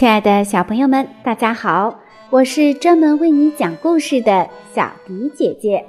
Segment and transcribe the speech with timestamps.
[0.00, 2.00] 亲爱的小朋友们，大家好！
[2.30, 5.84] 我是专门为你讲故事的小迪姐姐。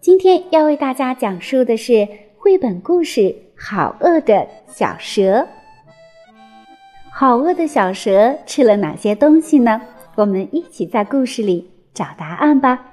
[0.00, 3.20] 今天要为大家讲述的是绘本故事
[3.56, 5.22] 《好饿的小蛇》。
[7.12, 9.80] 好饿的小蛇吃了哪些东西呢？
[10.16, 12.86] 我们一起在故事里找答案吧。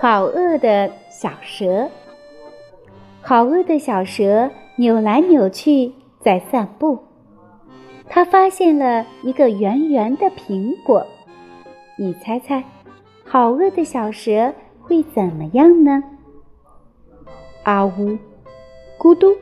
[0.00, 1.90] 好饿的小蛇，
[3.22, 7.07] 好饿的小蛇扭来扭去在散步。
[8.10, 11.06] 他发现了一个圆圆的苹果，
[11.96, 12.64] 你猜猜，
[13.24, 16.02] 好饿的小蛇会怎么样呢？
[17.62, 18.18] 啊呜，
[18.98, 19.36] 咕嘟，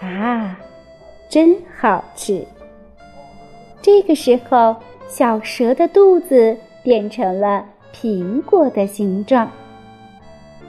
[0.00, 0.58] 啊，
[1.28, 2.46] 真好吃！
[3.82, 4.76] 这个时候，
[5.08, 9.50] 小蛇的肚子变成了苹果的形状。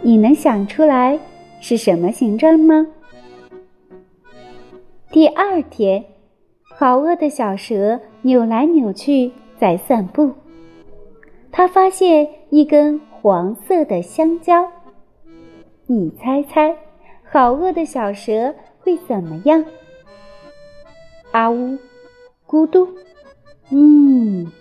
[0.02, 1.18] 你能想出来
[1.62, 2.88] 是什么形状吗？
[5.12, 6.04] 第二天。
[6.76, 10.34] 好饿的小蛇扭来扭去在散步，
[11.52, 14.70] 它发现一根黄色的香蕉。
[15.86, 16.76] 你猜猜，
[17.24, 19.64] 好饿的小蛇会怎么样？
[21.32, 21.78] 啊呜，
[22.48, 22.90] 咕嘟，
[23.70, 24.52] 嗯，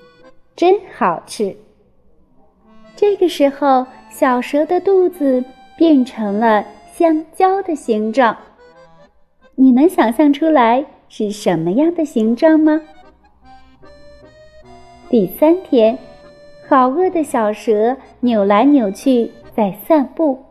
[0.55, 1.57] 真好吃。
[2.95, 5.43] 这个时候，小蛇的肚子
[5.79, 8.37] 变成了香蕉的形状。
[9.55, 10.85] 你能想象出来？
[11.15, 12.81] 是什么样的形状吗？
[15.11, 15.99] 第三天，
[16.67, 20.43] 好饿的小蛇扭来扭去在散步。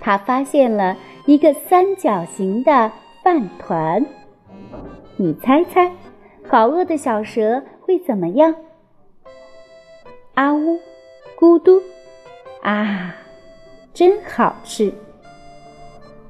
[0.00, 2.92] 它发现了一个三角形的
[3.24, 4.06] 饭团。
[5.16, 5.90] 你猜猜，
[6.48, 8.54] 好饿的小蛇会怎么样？
[10.34, 10.78] 啊呜，
[11.36, 11.82] 咕嘟，
[12.62, 13.16] 啊，
[13.92, 14.94] 真好吃。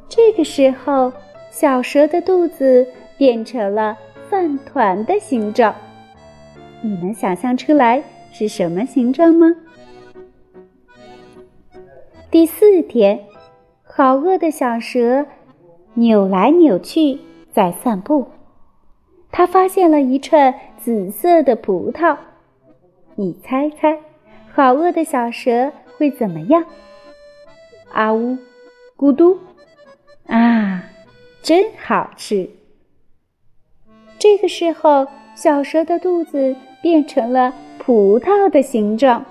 [0.08, 1.12] 这个时候。
[1.54, 2.84] 小蛇的肚子
[3.16, 3.96] 变成了
[4.28, 5.72] 饭团的形状，
[6.82, 8.02] 你能想象出来
[8.32, 9.54] 是什么形状吗？
[12.28, 13.20] 第四天，
[13.84, 15.26] 好饿的小蛇
[15.94, 17.20] 扭来扭去
[17.52, 18.26] 在散步，
[19.30, 22.16] 它发现了一串紫色的葡萄，
[23.14, 23.96] 你猜猜，
[24.52, 26.64] 好饿的小蛇会怎么样？
[27.92, 28.36] 啊呜，
[28.96, 29.38] 咕嘟，
[30.26, 30.90] 啊！
[31.44, 32.48] 真好吃。
[34.18, 39.22] 这个时候，小蛇的肚子变成了葡萄的形状。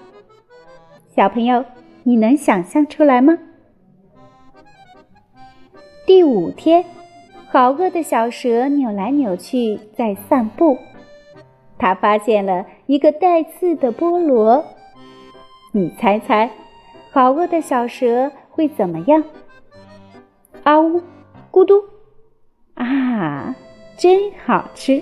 [1.15, 1.65] 小朋友，
[2.03, 3.39] 你能想象出来吗？
[6.05, 6.85] 第五天，
[7.49, 10.77] 好饿的小蛇扭来扭去在散步，
[11.79, 14.63] 它发现了一个带刺的菠萝。
[15.71, 16.51] 你猜猜，
[17.09, 19.23] 好饿的小蛇会怎么样？
[20.61, 21.01] 啊呜，
[21.51, 21.83] 咕嘟。
[22.75, 23.55] 啊，
[23.95, 25.01] 真好吃！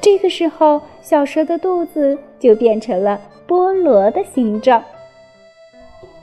[0.00, 4.82] 这个时候，小蛇的肚子就变成了菠萝的形状。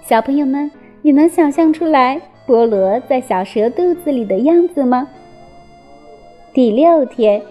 [0.01, 0.69] 小朋友们，
[1.01, 5.07] 你能想象出来菠萝在小蛇肚子里的样子吗？
[6.51, 7.41] 第六天，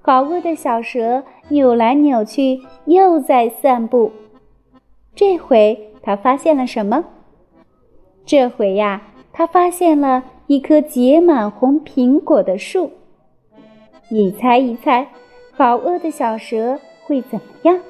[0.00, 4.10] 好饿的小蛇扭来扭去，又在散步。
[5.14, 7.04] 这回它发现了什么？
[8.24, 10.24] 这回呀，它发现了。
[10.50, 12.90] 一棵结满红苹果的树，
[14.08, 15.06] 你猜一猜，
[15.52, 17.80] 好饿的小蛇会怎么样？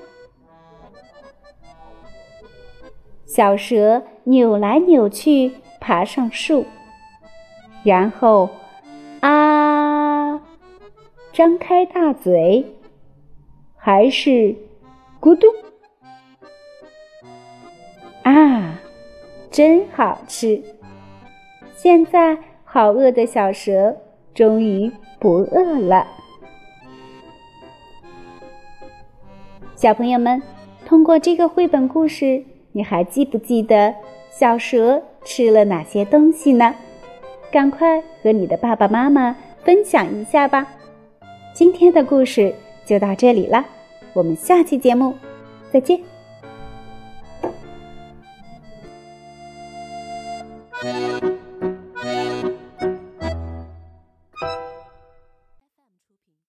[3.25, 6.66] 小蛇扭来扭去爬上树，
[7.82, 8.50] 然后
[9.21, 10.38] 啊，
[11.32, 12.62] 张开大嘴，
[13.75, 14.54] 还是
[15.19, 15.47] 咕嘟
[18.22, 18.78] 啊，
[19.50, 20.62] 真好吃！
[21.75, 22.37] 现在。
[22.73, 23.97] 好饿的小蛇
[24.33, 26.07] 终于不饿了。
[29.75, 30.41] 小朋友们，
[30.87, 33.93] 通过这个绘本故事，你还记不记得
[34.31, 36.72] 小蛇吃了哪些东西呢？
[37.51, 40.65] 赶快和你的爸爸妈妈分享一下吧。
[41.53, 42.55] 今天的故事
[42.87, 43.65] 就到这里了，
[44.13, 45.13] 我们下期节目
[45.73, 46.01] 再见。